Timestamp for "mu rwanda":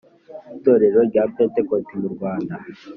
2.01-2.53